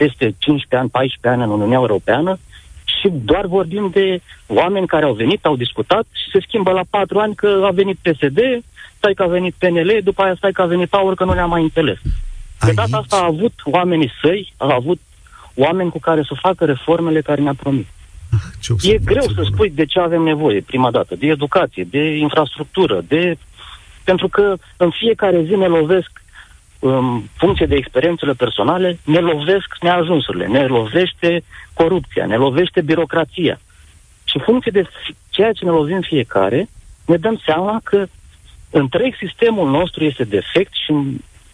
[0.04, 2.38] peste 15 ani, 14 ani în Uniunea Europeană,
[2.84, 7.18] și doar vorbim de oameni care au venit, au discutat și se schimbă la patru
[7.18, 8.38] ani că a venit PSD,
[8.96, 11.48] stai că a venit PNL, după aia stai că a venit Aur, că nu ne-am
[11.48, 11.98] mai înțeles.
[12.60, 15.00] De data asta a avut oamenii săi, a avut
[15.54, 17.86] oameni cu care să facă reformele care ne-a promis.
[18.80, 23.04] Ce e greu să spui de ce avem nevoie, prima dată, de educație, de infrastructură,
[23.08, 23.36] de...
[24.04, 26.23] Pentru că în fiecare zi ne lovesc
[26.86, 31.44] în funcție de experiențele personale, ne lovesc neajunsurile, ne lovește
[31.74, 33.60] corupția, ne lovește birocrația.
[34.24, 34.88] Și în funcție de
[35.30, 36.68] ceea ce ne lovim fiecare,
[37.06, 38.06] ne dăm seama că
[38.70, 40.92] întreg sistemul nostru este defect și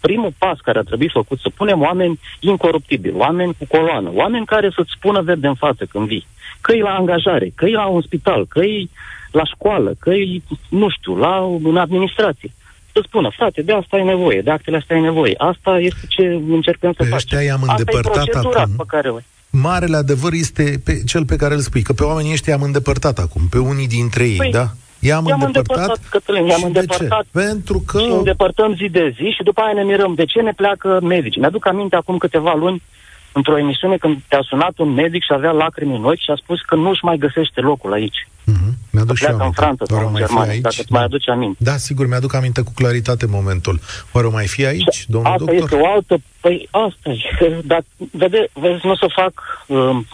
[0.01, 4.71] primul pas care ar trebui făcut să punem oameni incoruptibili, oameni cu coloană, oameni care
[4.75, 6.27] să-ți spună verde în față când vii.
[6.61, 8.87] Că e la angajare, că e la un spital, că e
[9.31, 12.51] la școală, că e, nu știu, la în administrație
[12.93, 15.35] să spună, frate, de asta ai nevoie, de actele astea ai nevoie.
[15.39, 17.43] Asta este ce încercăm să pe facem.
[17.43, 18.77] i-am asta îndepărtat e acum.
[18.77, 19.19] Pe care o...
[19.51, 23.19] Marele adevăr este pe cel pe care îl spui, că pe oamenii ăștia am îndepărtat
[23.19, 24.67] acum, pe unii dintre ei, păi, da?
[24.99, 27.27] I-am, i-am îndepărtat, îndepărtat Cătălin, i-am îndepărtat.
[27.33, 27.99] Pentru că...
[27.99, 31.37] Și îndepărtăm zi de zi și după aia ne mirăm de ce ne pleacă medici.
[31.37, 32.83] Mi-aduc aminte acum câteva luni
[33.33, 36.61] într-o emisiune când te-a sunat un medic și avea lacrimi în ochi și a spus
[36.61, 38.29] că nu-și mai găsește locul aici.
[38.51, 38.73] Mm-hmm.
[38.91, 40.61] Mi-aduc și pleacă în Franța sau în Germania, aici?
[40.61, 41.65] dacă îți mai aduce aminte.
[41.65, 43.81] Da, sigur, mi-aduc aminte cu claritate momentul.
[44.13, 45.63] Oare o mai fi aici, domnul asta doctor?
[45.63, 46.17] este o altă...
[46.41, 47.61] Păi asta e.
[47.73, 49.33] Dar, vede, vezi, nu o să fac
[49.67, 50.07] um,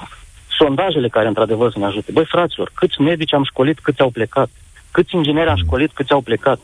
[0.58, 2.12] sondajele care, într-adevăr, să ne ajute.
[2.12, 4.48] Băi, fraților, câți medici am școlit, câți au plecat?
[4.90, 6.58] Câți ingineri am școlit, câți au plecat?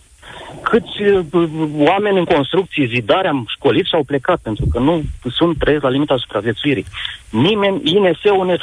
[0.63, 5.59] Câți uh, oameni în construcții, zidare am școlit și au plecat, pentru că nu sunt
[5.59, 6.87] trăiesc la limita supraviețuirii.
[7.31, 8.57] Nimeni, INS-ul ne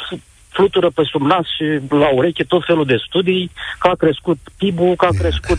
[0.48, 4.96] flutură pe sub nas și la ureche tot felul de studii, că a crescut PIB-ul,
[4.96, 5.58] că a crescut...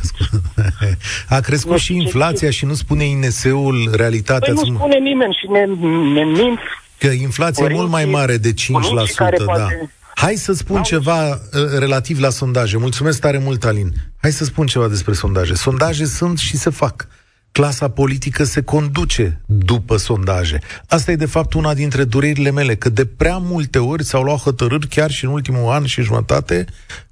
[1.37, 4.53] a crescut și inflația și nu spune INS-ul realitatea.
[4.53, 5.65] Păi nu spune nimeni și ne,
[6.13, 6.59] ne mint.
[6.97, 8.55] Că inflația e mult mai mare de 5%,
[8.95, 9.43] da.
[9.45, 9.91] Poate...
[10.15, 11.39] Hai să spun ceva uh,
[11.77, 12.77] relativ la sondaje.
[12.77, 13.93] Mulțumesc tare mult, Alin.
[14.17, 15.53] Hai să spun ceva despre sondaje.
[15.53, 17.07] Sondaje sunt și se fac
[17.51, 20.59] clasa politică se conduce după sondaje.
[20.87, 24.39] Asta e de fapt una dintre durerile mele, că de prea multe ori s-au luat
[24.39, 26.65] hotărâri chiar și în ultimul an și jumătate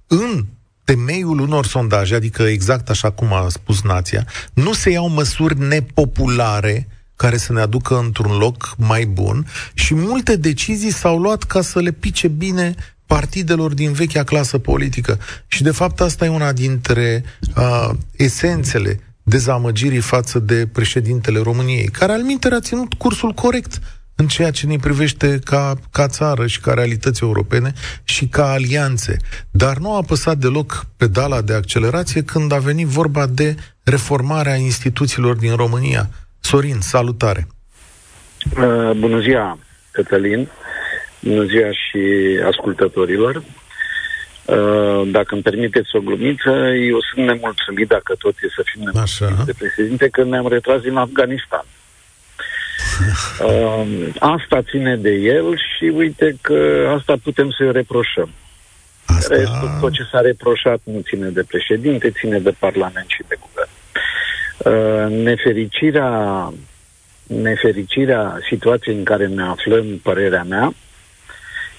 [0.08, 0.46] în
[0.84, 6.88] temeiul unor sondaje, adică exact așa cum a spus nația, nu se iau măsuri nepopulare
[7.20, 11.80] care să ne aducă într-un loc mai bun și multe decizii s-au luat ca să
[11.80, 15.20] le pice bine partidelor din vechea clasă politică.
[15.48, 17.24] Și de fapt asta e una dintre
[17.56, 23.80] uh, esențele dezamăgirii față de președintele României, care al minter a ținut cursul corect
[24.16, 29.18] în ceea ce ne privește ca, ca țară și ca realități europene și ca alianțe.
[29.52, 35.36] Dar nu a apăsat deloc pedala de accelerație când a venit vorba de reformarea instituțiilor
[35.36, 36.10] din România.
[36.40, 37.48] Sorin, salutare!
[38.58, 39.60] Uh, bună ziua,
[39.92, 40.50] Cătălin!
[41.20, 42.00] Bună ziua și
[42.48, 43.36] ascultătorilor!
[43.36, 46.50] Uh, dacă îmi permiteți o glumiță,
[46.90, 50.96] eu sunt nemulțumit, dacă tot e să fim nemulțumit de președinte, că ne-am retras din
[50.96, 51.66] Afganistan.
[53.40, 58.30] Uh, asta ține de el și uite că asta putem să-i reproșăm.
[59.06, 59.36] Asta...
[59.36, 63.70] Restul, tot ce s-a reproșat nu ține de președinte, ține de Parlament și de guvern.
[64.66, 66.54] Uh, nefericirea,
[67.28, 70.74] nefericirea situației în care ne aflăm, părerea mea,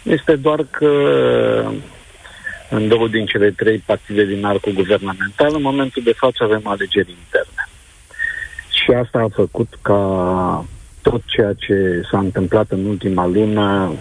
[0.02, 0.92] este doar că
[2.70, 5.54] în două din cele trei partide din arcul guvernamental.
[5.54, 7.68] În momentul de față avem alegeri interne.
[8.70, 10.64] Și asta a făcut ca
[11.02, 13.92] tot ceea ce s-a întâmplat în ultima lună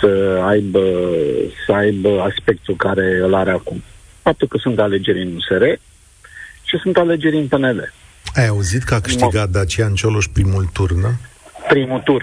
[0.00, 1.10] să aibă,
[1.66, 3.82] să aibă aspectul care îl are acum.
[4.22, 5.64] Faptul că sunt alegeri în USR
[6.66, 7.92] și sunt alegeri în PNL.
[8.34, 11.08] Ai auzit că a câștigat Dacian Cioloș primul tur, nu?
[11.68, 12.22] Primul tur.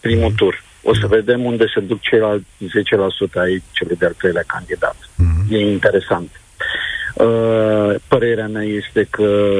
[0.00, 0.34] Primul mm.
[0.34, 0.64] tur.
[0.82, 4.96] O să vedem unde se duc ceilalți 10% ai celui de-al treilea candidat.
[4.96, 5.50] Mm-hmm.
[5.50, 6.40] E interesant.
[7.14, 9.56] Uh, părerea mea este că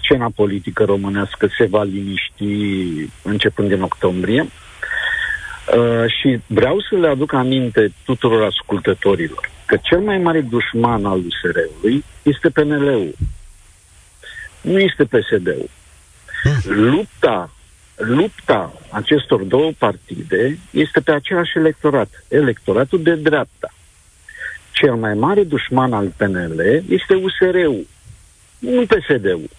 [0.00, 2.44] scena politică românească se va liniști
[3.22, 4.40] începând din octombrie.
[5.76, 11.18] Uh, și vreau să le aduc aminte tuturor ascultătorilor că cel mai mare dușman al
[11.18, 13.14] USR-ului este PNL-ul.
[14.64, 15.70] Nu este PSD-ul.
[16.44, 16.72] Mm.
[16.72, 17.50] Lupta
[17.96, 23.74] lupta acestor două partide este pe același electorat, electoratul de dreapta.
[24.70, 27.86] Cel mai mare dușman al PNL este USR-ul,
[28.58, 29.50] nu PSD-ul.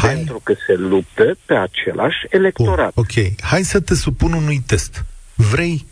[0.00, 0.14] Hai.
[0.14, 2.94] Pentru că se luptă pe același electorat.
[2.94, 3.40] Bun, ok.
[3.40, 5.04] Hai să te supun unui test.
[5.34, 5.86] Vrei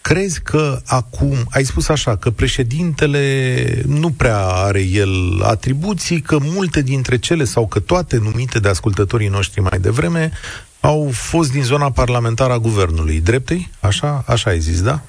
[0.00, 6.82] Crezi că acum, ai spus așa, că președintele nu prea are el atribuții, că multe
[6.82, 10.32] dintre cele sau că toate numite de ascultătorii noștri mai devreme
[10.80, 13.20] au fost din zona parlamentară a guvernului.
[13.20, 13.70] Dreptei?
[13.80, 15.00] Așa, așa ai zis, da?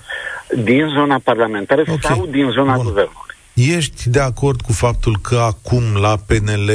[0.64, 1.98] Din zona parlamentară okay.
[2.02, 2.84] sau din zona Bun.
[2.84, 3.36] guvernului.
[3.54, 6.72] Ești de acord cu faptul că acum la PNL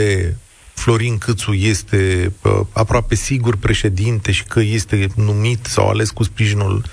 [0.72, 6.84] Florin Câțu este uh, aproape sigur președinte și că este numit sau ales cu sprijinul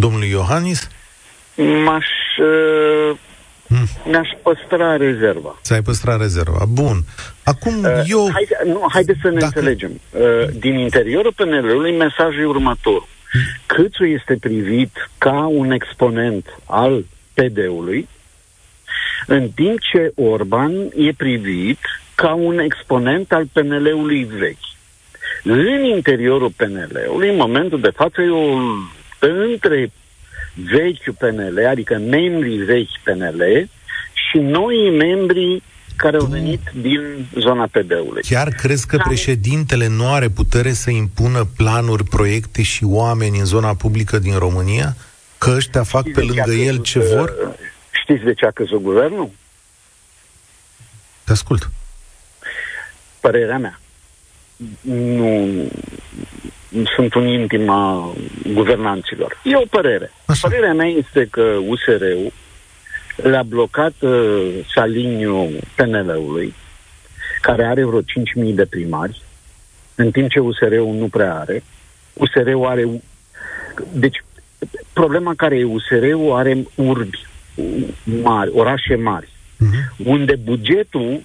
[0.00, 0.88] domnului Iohannis?
[1.84, 2.06] M-aș...
[2.38, 3.16] Uh,
[3.68, 3.86] hmm.
[4.10, 5.58] Mi-aș păstra rezerva.
[5.62, 6.64] Ți-ai păstra rezerva.
[6.68, 6.96] Bun.
[7.44, 8.30] Acum uh, eu...
[8.32, 9.44] Haide, nu, haideți să ne Dacă...
[9.44, 10.00] înțelegem.
[10.10, 10.20] Uh,
[10.58, 13.08] din interiorul PNL-ului mesajul e următor.
[13.66, 18.08] Câțu este privit ca un exponent al PD-ului,
[19.26, 21.78] în timp ce Orban e privit
[22.14, 24.68] ca un exponent al PNL-ului vechi.
[25.42, 28.58] În interiorul PNL-ului, în momentul de față, e o
[29.20, 29.92] între
[30.54, 33.68] vechiul PNL, adică membrii vechi PNL,
[34.12, 35.62] și noi membrii
[35.96, 38.22] care au venit din zona PD-ului.
[38.22, 43.74] Chiar crezi că președintele nu are putere să impună planuri, proiecte și oameni în zona
[43.74, 44.96] publică din România?
[45.38, 47.56] Că ăștia fac știți pe lângă el ce vor?
[47.90, 49.30] Știți de ce a căzut guvernul?
[51.24, 51.70] Te ascult.
[53.20, 53.80] Părerea mea.
[54.80, 55.70] Nu,
[56.94, 58.12] sunt un intima
[58.52, 59.40] guvernanților.
[59.42, 60.12] E o părere.
[60.26, 60.48] Așa.
[60.48, 62.32] Părerea mea este că USR-ul
[63.16, 66.54] le-a blocat uh, saliniul PNL-ului,
[67.40, 69.22] care are vreo 5.000 de primari,
[69.94, 71.62] în timp ce USR-ul nu prea are.
[72.12, 73.02] USR-ul are...
[73.92, 74.24] Deci,
[74.92, 77.26] problema care e USR-ul are urbi
[78.22, 80.04] mari, orașe mari, uh-huh.
[80.04, 81.22] unde bugetul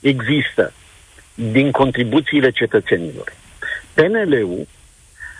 [0.00, 0.72] există
[1.34, 3.32] din contribuțiile cetățenilor.
[3.94, 4.66] PNL-ul,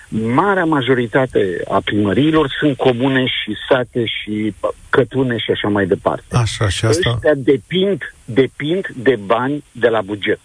[0.09, 4.55] marea majoritate a primăriilor sunt comune și sate și
[4.91, 6.37] cătune și așa mai departe.
[6.37, 7.11] Așa, și asta...
[7.11, 10.41] Ăștia depind, depind de bani de la buget.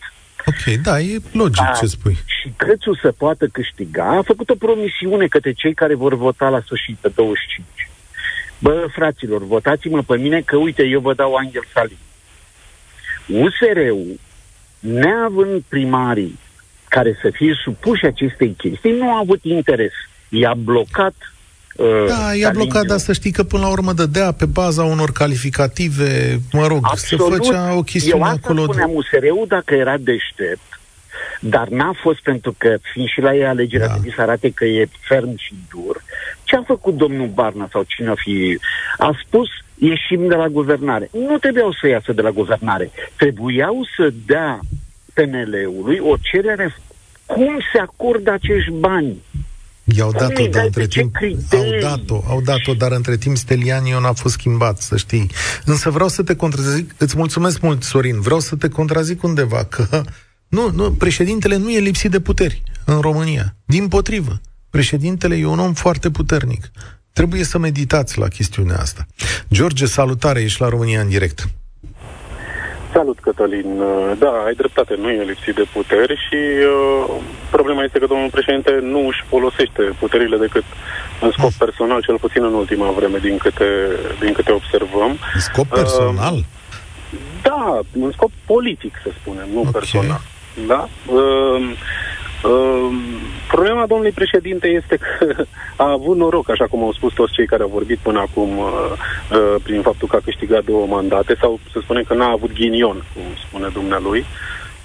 [0.45, 2.17] Ok, da, e logic da, ce spui.
[2.25, 6.61] Și Crețu să poată câștiga, a făcut o promisiune către cei care vor vota la
[6.61, 7.65] sfârșit pe 25.
[8.59, 11.97] Bă, fraților, votați-mă pe mine că, uite, eu vă dau Angel Salim.
[13.27, 14.19] USR-ul,
[14.79, 16.39] neavând primarii
[16.89, 19.91] care să fie supuși acestei chestii, nu a avut interes.
[20.29, 21.13] I-a blocat
[21.79, 25.11] Uh, da, i-a blocat, dar să știi că până la urmă dădea pe baza unor
[25.11, 27.25] calificative, mă rog, Absolut.
[27.25, 28.63] se făcea o chestiune Eu asta acolo.
[28.63, 30.79] spuneam, USR-ul dacă era deștept,
[31.39, 33.91] dar n-a fost pentru că, fiind și la ei alegerea, da.
[33.91, 36.03] trebuie să arate că e ferm și dur.
[36.43, 38.59] Ce a făcut domnul Barna sau cine a fi?
[38.97, 41.09] A spus, ieșim de la guvernare.
[41.11, 42.91] Nu trebuiau să iasă de la guvernare.
[43.15, 44.59] Trebuiau să dea
[45.19, 46.75] PNL-ului o cerere
[47.25, 49.17] cum se acordă acești bani.
[49.83, 51.15] I-au dat-o, dar între timp
[51.51, 55.31] au dat-o, au dat-o, dar între timp Stelianiu n-a fost schimbat, să știi.
[55.65, 59.87] Însă vreau să te contrazic, îți mulțumesc mult, Sorin, vreau să te contrazic undeva, că
[60.57, 63.55] nu, nu, președintele nu e lipsit de puteri în România.
[63.65, 66.71] Din potrivă, președintele e un om foarte puternic.
[67.13, 69.07] Trebuie să meditați la chestiunea asta.
[69.51, 71.49] George, salutare, ești la România în direct.
[72.93, 73.81] Salut, Cătălin.
[74.17, 77.15] Da, ai dreptate, nu e lipsit de puteri și uh,
[77.49, 80.63] problema este că domnul președinte nu își folosește puterile decât
[81.21, 83.65] în scop personal, cel puțin în ultima vreme, din câte,
[84.19, 85.17] din câte observăm.
[85.33, 86.33] În scop personal?
[86.33, 86.43] Uh,
[87.41, 89.71] da, în scop politic, să spunem, nu okay.
[89.71, 90.21] personal.
[90.67, 90.89] Da?
[91.05, 91.77] Uh,
[92.43, 92.95] Uh,
[93.47, 95.43] problema domnului președinte este că
[95.83, 98.91] a avut noroc, așa cum au spus toți cei care au vorbit până acum, uh,
[99.31, 103.03] uh, prin faptul că a câștigat două mandate, sau să spunem că n-a avut ghinion,
[103.13, 104.25] cum spune dumnealui.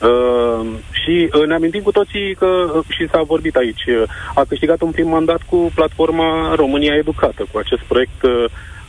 [0.02, 4.02] Uh, și uh, ne amintim cu toții că, uh, și s-a vorbit aici, uh,
[4.34, 8.44] a câștigat un prim mandat cu platforma România Educată, cu acest proiect uh,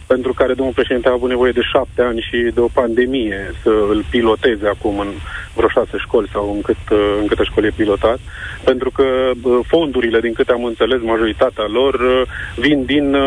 [0.07, 3.69] pentru care domnul președinte a avut nevoie de șapte ani și de o pandemie să
[3.89, 5.11] îl piloteze acum în
[5.55, 6.77] vreo șase școli sau în, cât,
[7.19, 8.19] în câte școli e pilotat,
[8.63, 9.31] pentru că
[9.67, 13.17] fondurile, din câte am înțeles, majoritatea lor vin din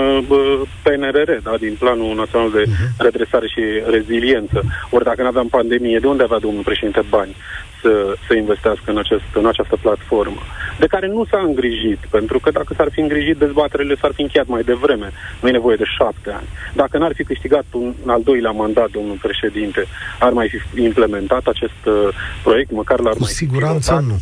[0.82, 2.94] PNRR, da, din Planul Național de mhm.
[2.98, 4.62] Redresare și Reziliență.
[4.90, 7.36] Ori dacă nu aveam pandemie, de unde avea domnul președinte bani?
[7.82, 10.42] Să, să investească în, acest, în această platformă,
[10.78, 14.46] de care nu s-a îngrijit, pentru că dacă s-ar fi îngrijit, dezbaterele s-ar fi încheiat
[14.46, 15.12] mai devreme.
[15.40, 16.48] Nu e nevoie de șapte ani.
[16.74, 19.86] Dacă n-ar fi câștigat un al doilea mandat, domnul președinte,
[20.18, 22.08] ar mai fi implementat acest uh,
[22.42, 24.16] proiect, măcar l-ar Cu mai siguranță fi nu.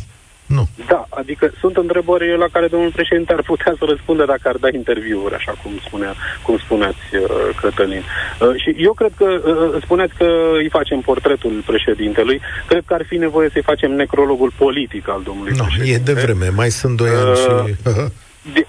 [0.47, 0.67] Nu.
[0.87, 4.67] Da, adică sunt întrebări la care domnul președinte ar putea să răspundă dacă ar da
[4.73, 8.03] interviuri, așa cum, spunea, cum spuneați, uh, Cătălin.
[8.39, 13.03] Uh, și eu cred că, uh, spuneați că îi facem portretul președintelui, cred că ar
[13.07, 16.11] fi nevoie să-i facem necrologul politic al domnului no, președinte.
[16.11, 17.75] e de vreme, mai sunt doi ani și...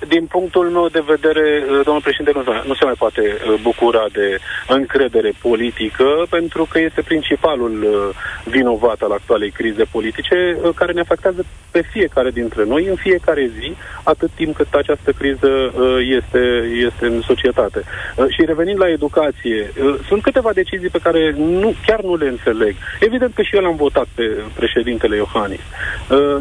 [0.08, 4.04] din punctul meu de vedere, uh, domnul președinte nu, nu se mai poate uh, bucura
[4.12, 4.38] de
[4.68, 11.44] încredere politică, pentru că este principalul uh, vinovat al actualei crize politice, care ne afectează
[11.70, 15.72] pe fiecare dintre noi, în fiecare zi, atât timp cât această criză
[16.18, 16.38] este,
[16.86, 17.82] este în societate.
[18.28, 19.72] Și revenind la educație,
[20.06, 22.74] sunt câteva decizii pe care nu, chiar nu le înțeleg.
[23.00, 25.60] Evident că și eu l-am votat pe președintele Iohannis.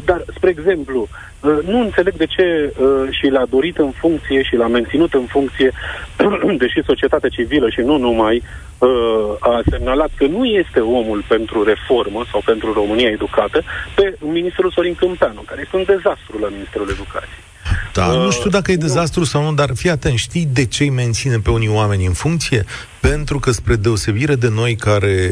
[0.06, 1.08] Dar, spre exemplu,
[1.42, 2.74] nu înțeleg de ce
[3.10, 5.72] și l-a dorit în funcție și l-a menținut în funcție,
[6.64, 8.44] deși societatea civilă și nu numai,
[9.40, 13.64] a semnalat că nu este omul pentru reformă sau pentru România educată
[13.96, 17.44] pe ministrul Sorin Câmpeanu, care este un dezastru la Ministerul Educației.
[17.98, 20.84] Da, uh, nu știu dacă e dezastru sau nu, dar fii atent, știi de ce
[20.84, 22.66] îi menține pe unii oameni în funcție?
[23.00, 25.32] Pentru că, spre deosebire de noi care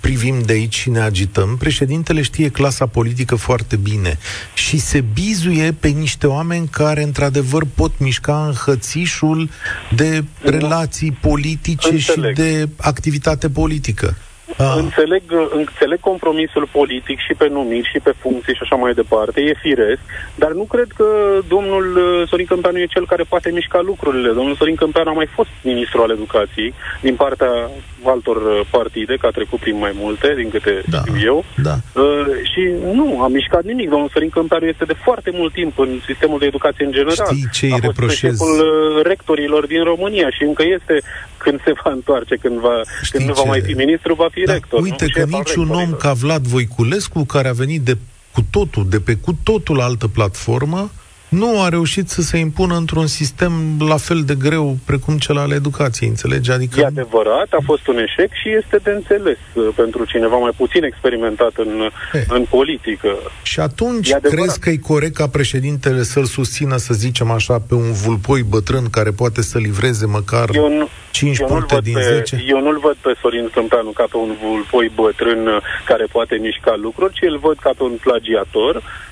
[0.00, 4.18] privim de aici și ne agităm, președintele știe clasa politică foarte bine
[4.54, 9.50] și se bizuie pe niște oameni care, într-adevăr, pot mișca în hățișul
[9.94, 12.36] de relații politice Înțeleg.
[12.36, 14.16] și de activitate politică.
[14.56, 14.74] Ah.
[14.76, 19.54] Înțeleg, înțeleg compromisul politic și pe numiri și pe funcții și așa mai departe, e
[19.60, 20.00] firesc,
[20.34, 21.06] dar nu cred că
[21.48, 24.30] domnul uh, Sorin Câmpeanu e cel care poate mișca lucrurile.
[24.32, 27.70] Domnul Sorin Câmpeanu a mai fost ministru al educației din partea
[28.04, 30.98] altor uh, partide, că a trecut prin mai multe, din câte da.
[30.98, 31.74] știu eu, da.
[31.94, 33.88] uh, și nu a mișcat nimic.
[33.88, 37.26] Domnul Sorin Câmpeanu este de foarte mult timp în sistemul de educație în general.
[37.30, 38.40] Știi ce îi reproșez?
[38.40, 41.02] A fost uh, rectorilor din România și încă este
[41.36, 42.80] când se va întoarce, când, va,
[43.10, 44.80] când nu va mai fi ministru, va fi da, rector.
[44.80, 45.10] Uite nu?
[45.10, 47.96] că niciun om ca Vlad Voiculescu, care a venit de
[48.32, 50.90] cu totul, de pe cu totul altă platformă,
[51.32, 53.52] nu a reușit să se impună într-un sistem
[53.88, 56.50] la fel de greu precum cel al educației, înțelegi?
[56.50, 56.80] Adică...
[56.80, 60.84] E adevărat, a fost un eșec și este de înțeles uh, pentru cineva mai puțin
[60.84, 62.24] experimentat în, e.
[62.28, 63.08] în politică.
[63.42, 67.92] Și atunci crezi că e corect ca președintele să-l susțină, să zicem așa, pe un
[67.92, 72.44] vulpoi bătrân care poate să livreze măcar eu nu, 5 eu puncte din pe, 10?
[72.46, 76.74] Eu nu-l văd pe Sorin Câmpeanu ca pe un vulpoi bătrân uh, care poate mișca
[76.76, 79.11] lucruri, ci îl văd ca pe un plagiator Uh, uh,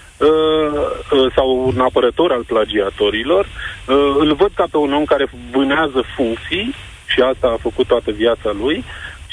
[1.34, 6.74] sau un apărător al plagiatorilor, uh, îl văd ca pe un om care vânează funcții
[7.06, 8.84] și asta a făcut toată viața lui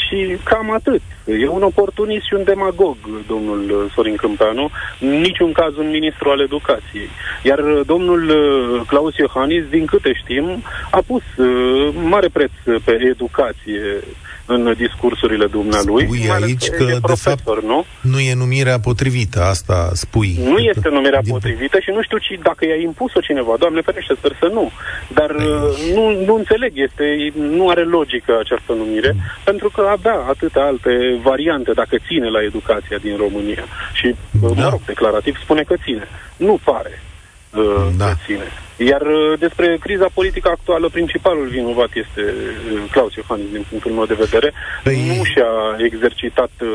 [0.07, 1.01] și cam atât.
[1.25, 4.69] E un oportunist și un demagog, domnul Sorin Câmpeanu,
[4.99, 7.09] în niciun caz un ministru al educației.
[7.43, 8.21] Iar domnul
[8.87, 11.23] Claus Iohannis, din câte știm, a pus
[11.93, 12.51] mare preț
[12.83, 14.03] pe educație
[14.47, 16.03] în discursurile dumnealui.
[16.03, 17.85] Spui aici că, de profesor, fapt, nu?
[18.01, 20.39] nu e numirea potrivită, asta spui.
[20.43, 21.31] Nu este numirea din...
[21.31, 23.53] potrivită și nu știu ci dacă i-a impus-o cineva.
[23.59, 24.71] Doamne ferește, sper să nu.
[25.07, 25.45] Dar Ei.
[25.45, 29.21] Uh, nu, nu înțeleg, este, nu are logică această numire, mm.
[29.43, 33.65] pentru că avea atâtea alte variante dacă ține la educația din România.
[33.93, 34.07] Și,
[34.41, 34.63] uh, da.
[34.63, 36.07] mă rog, declarativ spune că ține.
[36.37, 37.03] Nu pare
[37.53, 38.05] uh, da.
[38.05, 38.47] că ține.
[38.77, 44.05] Iar uh, despre criza politică actuală, principalul vinovat este uh, Claus Iohannis, din punctul meu
[44.05, 44.53] de vedere.
[44.83, 45.17] Păi...
[45.17, 46.69] Nu și-a exercitat uh,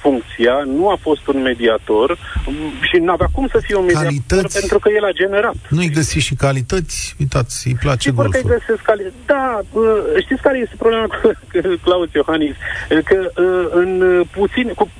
[0.00, 2.54] funcția, nu a fost un mediator um,
[2.88, 4.58] și nu avea cum să fie un mediator calități...
[4.58, 5.54] pentru că el a generat.
[5.68, 7.14] Nu-i găsi și calități?
[7.18, 8.40] Uitați, îi place Sigur golful.
[8.40, 9.14] că îi găsesc calități.
[9.26, 9.60] Da,
[10.24, 11.32] știți care este problema cu
[11.84, 12.54] Claus Iohannis?
[13.04, 13.30] Că
[13.70, 14.90] în, puțin, cu,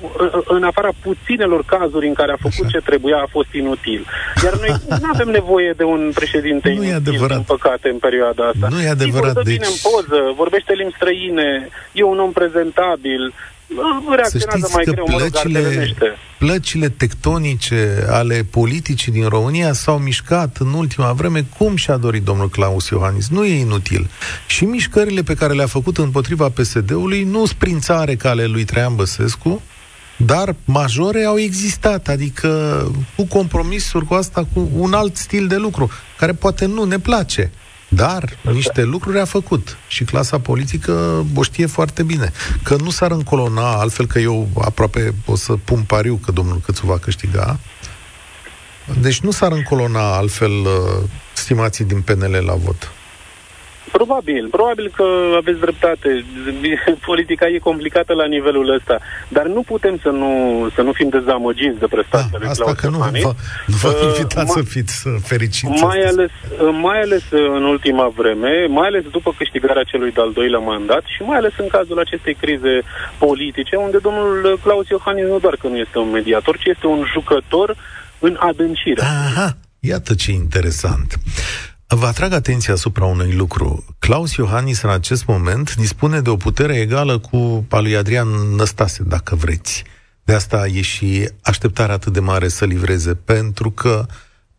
[0.47, 2.77] în afara puținelor cazuri în care a făcut Așa.
[2.77, 4.05] ce trebuia, a fost inutil.
[4.43, 7.37] Iar noi nu avem nevoie de un președinte președinte nu e adevărat.
[7.37, 8.67] din păcate, în perioada asta.
[8.69, 9.27] Nu e adevărat.
[9.27, 9.53] Sigur, deci...
[9.53, 13.33] bine în poză, vorbește limbi străine, e un om prezentabil,
[14.15, 20.73] reacționează mai că greu, plăcile, mă plăcile tectonice ale politicii din România s-au mișcat în
[20.73, 23.29] ultima vreme cum și-a dorit domnul Claus Iohannis.
[23.29, 24.09] Nu e inutil.
[24.47, 29.61] Și mișcările pe care le-a făcut împotriva PSD-ului nu sprințare ca ale lui Traian Băsescu,
[30.25, 35.89] dar majore au existat, adică cu compromisuri cu asta, cu un alt stil de lucru,
[36.17, 37.51] care poate nu ne place.
[37.93, 42.31] Dar niște lucruri a făcut și clasa politică o știe foarte bine.
[42.63, 46.85] Că nu s-ar încolona, altfel că eu aproape o să pun pariu că domnul Cățu
[46.85, 47.59] va câștiga.
[49.01, 52.91] Deci nu s-ar încolona altfel uh, stimații din PNL la vot.
[53.91, 55.05] Probabil, probabil că
[55.37, 56.25] aveți dreptate.
[57.09, 60.31] Politica e complicată la nivelul ăsta, dar nu putem să nu,
[60.75, 63.33] să nu fim dezamăgiți de prestația da, lui Asta că nu vă,
[63.65, 65.83] nu vă uh, invitați ma, să fiți fericiți.
[65.83, 66.31] Mai ales,
[66.81, 67.23] mai ales
[67.55, 71.67] în ultima vreme, mai ales după câștigarea celui de-al doilea mandat și mai ales în
[71.67, 72.81] cazul acestei crize
[73.17, 77.03] politice, unde domnul Claus Iohannis nu doar că nu este un mediator, ci este un
[77.13, 77.75] jucător
[78.19, 79.01] în adâncire.
[79.01, 81.13] Aha, iată ce interesant.
[81.93, 83.85] Vă atrag atenția asupra unui lucru.
[83.99, 89.03] Claus Iohannis în acest moment dispune de o putere egală cu a lui Adrian Năstase,
[89.03, 89.83] dacă vreți.
[90.23, 94.05] De asta e și așteptarea atât de mare să livreze, pentru că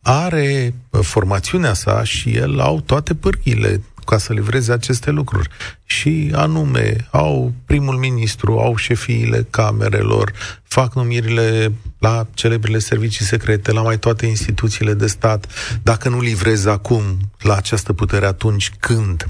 [0.02, 5.48] are formațiunea sa și el au toate pârghile ca să livreze aceste lucruri.
[5.84, 10.32] Și anume, au primul ministru, au șefiile camerelor,
[10.62, 15.46] fac numirile la celebrile servicii secrete, la mai toate instituțiile de stat.
[15.82, 17.02] Dacă nu livrezi acum
[17.40, 19.26] la această putere, atunci când?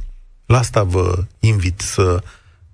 [0.47, 2.23] La asta vă invit să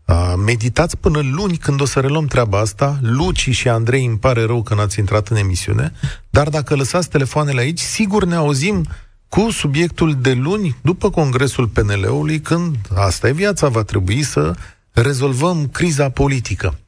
[0.05, 2.99] uh, meditați până luni când o să reluăm treaba asta.
[3.01, 5.93] Luci și Andrei îmi pare rău că n-ați intrat în emisiune,
[6.31, 8.87] dar dacă lăsați telefoanele aici, sigur ne auzim
[9.29, 14.55] cu subiectul de luni, după congresul PNL-ului, când asta e viața, va trebui să
[14.93, 16.79] rezolvăm criza politică.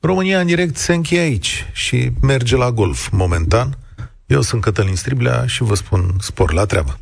[0.00, 3.78] România în direct se încheie aici și merge la golf momentan.
[4.26, 6.98] Eu sunt Cătălin Striblea și vă spun spor la treabă.